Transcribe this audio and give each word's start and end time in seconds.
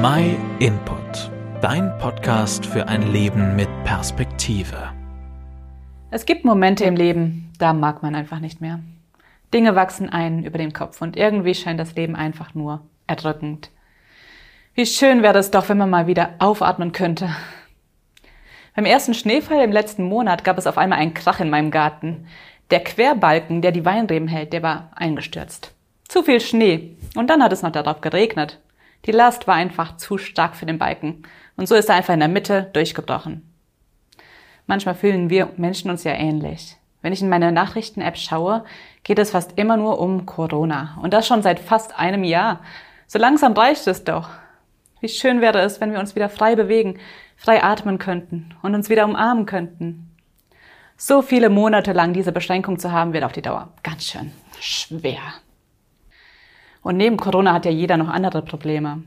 My 0.00 0.36
Input, 0.60 1.28
dein 1.60 1.98
Podcast 1.98 2.64
für 2.64 2.86
ein 2.86 3.10
Leben 3.10 3.56
mit 3.56 3.68
Perspektive. 3.82 4.92
Es 6.12 6.24
gibt 6.24 6.44
Momente 6.44 6.84
im 6.84 6.94
Leben, 6.94 7.52
da 7.58 7.72
mag 7.72 8.00
man 8.00 8.14
einfach 8.14 8.38
nicht 8.38 8.60
mehr. 8.60 8.78
Dinge 9.52 9.74
wachsen 9.74 10.08
einen 10.08 10.44
über 10.44 10.56
den 10.56 10.72
Kopf 10.72 11.02
und 11.02 11.16
irgendwie 11.16 11.56
scheint 11.56 11.80
das 11.80 11.96
Leben 11.96 12.14
einfach 12.14 12.54
nur 12.54 12.82
erdrückend. 13.08 13.72
Wie 14.74 14.86
schön 14.86 15.24
wäre 15.24 15.38
es 15.38 15.50
doch, 15.50 15.68
wenn 15.68 15.78
man 15.78 15.90
mal 15.90 16.06
wieder 16.06 16.30
aufatmen 16.38 16.92
könnte. 16.92 17.30
Beim 18.76 18.84
ersten 18.84 19.14
Schneefall 19.14 19.64
im 19.64 19.72
letzten 19.72 20.04
Monat 20.04 20.44
gab 20.44 20.58
es 20.58 20.68
auf 20.68 20.78
einmal 20.78 21.00
einen 21.00 21.14
Krach 21.14 21.40
in 21.40 21.50
meinem 21.50 21.72
Garten. 21.72 22.28
Der 22.70 22.84
Querbalken, 22.84 23.62
der 23.62 23.72
die 23.72 23.84
Weinreben 23.84 24.28
hält, 24.28 24.52
der 24.52 24.62
war 24.62 24.92
eingestürzt. 24.94 25.74
Zu 26.06 26.22
viel 26.22 26.38
Schnee. 26.38 26.96
Und 27.16 27.30
dann 27.30 27.42
hat 27.42 27.52
es 27.52 27.62
noch 27.62 27.72
darauf 27.72 28.00
geregnet. 28.00 28.60
Die 29.06 29.12
Last 29.12 29.46
war 29.46 29.54
einfach 29.54 29.96
zu 29.96 30.18
stark 30.18 30.56
für 30.56 30.66
den 30.66 30.78
Balken. 30.78 31.22
Und 31.56 31.68
so 31.68 31.74
ist 31.74 31.88
er 31.88 31.96
einfach 31.96 32.14
in 32.14 32.20
der 32.20 32.28
Mitte 32.28 32.70
durchgebrochen. 32.72 33.42
Manchmal 34.66 34.94
fühlen 34.94 35.30
wir 35.30 35.50
Menschen 35.56 35.90
uns 35.90 36.04
ja 36.04 36.12
ähnlich. 36.12 36.76
Wenn 37.00 37.12
ich 37.12 37.22
in 37.22 37.28
meine 37.28 37.52
Nachrichten-App 37.52 38.16
schaue, 38.16 38.64
geht 39.02 39.18
es 39.18 39.30
fast 39.30 39.52
immer 39.56 39.76
nur 39.76 40.00
um 40.00 40.26
Corona. 40.26 40.98
Und 41.02 41.14
das 41.14 41.26
schon 41.26 41.42
seit 41.42 41.60
fast 41.60 41.98
einem 41.98 42.24
Jahr. 42.24 42.60
So 43.06 43.18
langsam 43.18 43.54
reicht 43.54 43.86
es 43.86 44.04
doch. 44.04 44.28
Wie 45.00 45.08
schön 45.08 45.40
wäre 45.40 45.60
es, 45.60 45.80
wenn 45.80 45.92
wir 45.92 46.00
uns 46.00 46.16
wieder 46.16 46.28
frei 46.28 46.56
bewegen, 46.56 46.98
frei 47.36 47.62
atmen 47.62 47.98
könnten 47.98 48.54
und 48.62 48.74
uns 48.74 48.90
wieder 48.90 49.04
umarmen 49.04 49.46
könnten. 49.46 50.14
So 50.96 51.22
viele 51.22 51.48
Monate 51.48 51.92
lang 51.92 52.12
diese 52.12 52.32
Beschränkung 52.32 52.78
zu 52.78 52.90
haben, 52.90 53.12
wird 53.12 53.22
auf 53.22 53.32
die 53.32 53.42
Dauer 53.42 53.72
ganz 53.84 54.04
schön 54.04 54.32
schwer. 54.60 55.20
Und 56.82 56.96
neben 56.96 57.16
Corona 57.16 57.52
hat 57.52 57.64
ja 57.64 57.70
jeder 57.70 57.96
noch 57.96 58.08
andere 58.08 58.42
Probleme. 58.42 59.02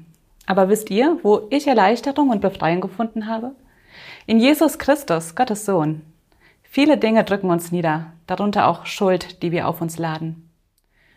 Aber 0.45 0.70
wisst 0.70 0.89
ihr, 0.89 1.17
wo 1.23 1.48
ich 1.49 1.67
Erleichterung 1.67 2.29
und 2.29 2.41
Befreiung 2.41 2.81
gefunden 2.81 3.27
habe? 3.27 3.52
In 4.26 4.40
Jesus 4.40 4.79
Christus, 4.79 5.35
Gottes 5.35 5.65
Sohn. 5.65 6.01
Viele 6.63 6.98
Dinge 6.98 7.23
drücken 7.23 7.49
uns 7.49 7.71
nieder, 7.71 8.13
darunter 8.27 8.68
auch 8.68 8.85
Schuld, 8.85 9.41
die 9.43 9.51
wir 9.51 9.68
auf 9.68 9.82
uns 9.82 9.98
laden. 9.98 10.49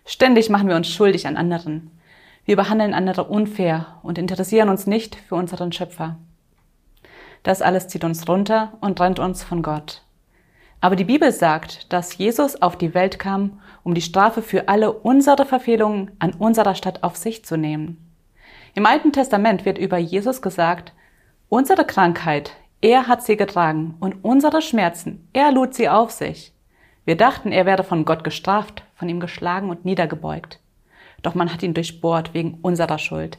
Ständig 0.05 0.51
machen 0.51 0.69
wir 0.69 0.77
uns 0.77 0.89
schuldig 0.89 1.27
an 1.27 1.37
anderen. 1.37 1.91
Wir 2.45 2.57
behandeln 2.57 2.93
andere 2.93 3.25
unfair 3.25 3.99
und 4.03 4.19
interessieren 4.19 4.69
uns 4.69 4.87
nicht 4.87 5.17
für 5.17 5.35
unseren 5.35 5.73
Schöpfer. 5.73 6.17
Das 7.43 7.63
alles 7.63 7.89
zieht 7.89 8.05
uns 8.05 8.29
runter 8.29 8.73
und 8.81 8.99
trennt 8.99 9.19
uns 9.19 9.43
von 9.43 9.63
Gott. 9.63 10.03
Aber 10.85 10.97
die 10.97 11.05
Bibel 11.05 11.33
sagt, 11.33 11.91
dass 11.95 12.19
Jesus 12.19 12.61
auf 12.61 12.77
die 12.77 12.93
Welt 12.93 13.19
kam, 13.19 13.59
um 13.85 13.95
die 13.95 14.03
Strafe 14.03 14.43
für 14.43 14.69
alle 14.69 14.93
unsere 14.93 15.47
Verfehlungen 15.47 16.11
an 16.19 16.35
unserer 16.35 16.75
Stadt 16.75 17.03
auf 17.03 17.17
sich 17.17 17.43
zu 17.43 17.57
nehmen. 17.57 18.13
Im 18.75 18.85
Alten 18.85 19.11
Testament 19.11 19.65
wird 19.65 19.79
über 19.79 19.97
Jesus 19.97 20.43
gesagt, 20.43 20.93
unsere 21.49 21.87
Krankheit, 21.87 22.51
er 22.83 23.09
hat 23.09 23.23
sie 23.23 23.39
getragen 23.39 23.95
und 23.99 24.23
unsere 24.23 24.61
Schmerzen, 24.61 25.27
er 25.33 25.53
lud 25.53 25.73
sie 25.73 25.89
auf 25.89 26.11
sich. 26.11 26.53
Wir 27.07 27.17
dachten, 27.17 27.51
er 27.51 27.65
werde 27.65 27.83
von 27.83 28.05
Gott 28.05 28.23
gestraft, 28.23 28.85
von 28.95 29.09
ihm 29.09 29.21
geschlagen 29.21 29.71
und 29.71 29.87
niedergebeugt. 29.87 30.61
Doch 31.23 31.35
man 31.35 31.51
hat 31.51 31.63
ihn 31.63 31.73
durchbohrt 31.73 32.35
wegen 32.35 32.59
unserer 32.61 32.99
Schuld, 32.99 33.39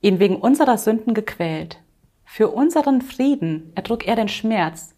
ihn 0.00 0.20
wegen 0.20 0.36
unserer 0.36 0.78
Sünden 0.78 1.12
gequält. 1.12 1.80
Für 2.24 2.50
unseren 2.50 3.02
Frieden 3.02 3.72
ertrug 3.74 4.06
er 4.06 4.14
den 4.14 4.28
Schmerz. 4.28 4.93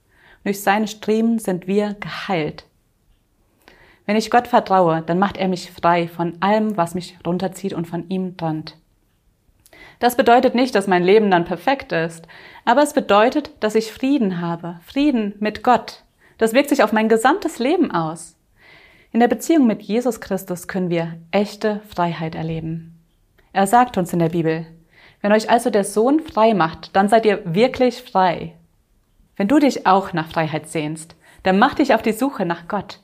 Durch 0.46 0.62
seine 0.62 0.86
Striemen 0.86 1.40
sind 1.40 1.66
wir 1.66 1.94
geheilt. 1.98 2.66
Wenn 4.04 4.14
ich 4.14 4.30
Gott 4.30 4.46
vertraue, 4.46 5.02
dann 5.04 5.18
macht 5.18 5.38
er 5.38 5.48
mich 5.48 5.72
frei 5.72 6.06
von 6.06 6.36
allem, 6.38 6.76
was 6.76 6.94
mich 6.94 7.18
runterzieht 7.26 7.72
und 7.72 7.88
von 7.88 8.08
ihm 8.10 8.36
trennt. 8.36 8.76
Das 9.98 10.16
bedeutet 10.16 10.54
nicht, 10.54 10.76
dass 10.76 10.86
mein 10.86 11.02
Leben 11.02 11.32
dann 11.32 11.46
perfekt 11.46 11.90
ist, 11.90 12.28
aber 12.64 12.84
es 12.84 12.92
bedeutet, 12.92 13.50
dass 13.58 13.74
ich 13.74 13.90
Frieden 13.90 14.40
habe, 14.40 14.78
Frieden 14.86 15.34
mit 15.40 15.64
Gott. 15.64 16.04
Das 16.38 16.52
wirkt 16.52 16.68
sich 16.68 16.84
auf 16.84 16.92
mein 16.92 17.08
gesamtes 17.08 17.58
Leben 17.58 17.90
aus. 17.90 18.36
In 19.10 19.18
der 19.18 19.26
Beziehung 19.26 19.66
mit 19.66 19.82
Jesus 19.82 20.20
Christus 20.20 20.68
können 20.68 20.90
wir 20.90 21.16
echte 21.32 21.80
Freiheit 21.92 22.36
erleben. 22.36 23.02
Er 23.52 23.66
sagt 23.66 23.98
uns 23.98 24.12
in 24.12 24.20
der 24.20 24.28
Bibel, 24.28 24.64
wenn 25.22 25.32
euch 25.32 25.50
also 25.50 25.70
der 25.70 25.82
Sohn 25.82 26.20
frei 26.20 26.54
macht, 26.54 26.94
dann 26.94 27.08
seid 27.08 27.26
ihr 27.26 27.42
wirklich 27.52 28.00
frei. 28.00 28.55
Wenn 29.36 29.48
du 29.48 29.58
dich 29.58 29.86
auch 29.86 30.12
nach 30.12 30.28
Freiheit 30.28 30.68
sehnst, 30.68 31.14
dann 31.42 31.58
mach 31.58 31.74
dich 31.74 31.94
auf 31.94 32.02
die 32.02 32.12
Suche 32.12 32.46
nach 32.46 32.68
Gott. 32.68 33.00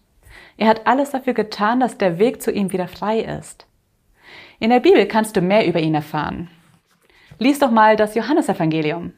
Er 0.56 0.68
hat 0.68 0.86
alles 0.86 1.10
dafür 1.10 1.34
getan, 1.34 1.80
dass 1.80 1.98
der 1.98 2.18
Weg 2.18 2.42
zu 2.42 2.50
ihm 2.50 2.72
wieder 2.72 2.88
frei 2.88 3.20
ist. 3.20 3.66
In 4.58 4.70
der 4.70 4.80
Bibel 4.80 5.06
kannst 5.06 5.36
du 5.36 5.40
mehr 5.40 5.66
über 5.66 5.80
ihn 5.80 5.94
erfahren. 5.94 6.48
Lies 7.38 7.58
doch 7.58 7.70
mal 7.70 7.96
das 7.96 8.14
Johannesevangelium. 8.14 9.12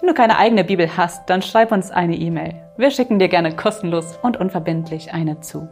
Wenn 0.00 0.08
du 0.08 0.14
keine 0.14 0.38
eigene 0.38 0.64
Bibel 0.64 0.96
hast, 0.96 1.28
dann 1.28 1.42
schreib 1.42 1.72
uns 1.72 1.90
eine 1.90 2.16
E-Mail. 2.16 2.54
Wir 2.76 2.90
schicken 2.90 3.18
dir 3.18 3.28
gerne 3.28 3.56
kostenlos 3.56 4.18
und 4.22 4.36
unverbindlich 4.36 5.12
eine 5.12 5.40
zu. 5.40 5.68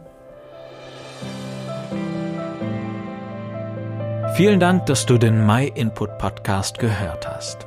Vielen 4.35 4.59
Dank, 4.59 4.85
dass 4.85 5.05
du 5.05 5.17
den 5.17 5.45
My 5.45 5.71
Input 5.73 6.17
Podcast 6.17 6.77
gehört 6.77 7.27
hast. 7.27 7.66